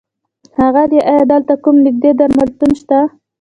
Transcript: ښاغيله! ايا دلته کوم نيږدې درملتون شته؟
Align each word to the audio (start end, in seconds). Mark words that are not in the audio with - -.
ښاغيله! 0.53 0.99
ايا 1.09 1.23
دلته 1.31 1.53
کوم 1.63 1.75
نيږدې 1.85 2.11
درملتون 2.19 2.71
شته؟ 2.79 2.99